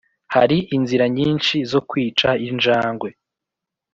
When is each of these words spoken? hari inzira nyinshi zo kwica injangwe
hari 0.33 0.57
inzira 0.75 1.05
nyinshi 1.17 1.55
zo 1.71 1.79
kwica 1.89 2.29
injangwe 2.47 3.09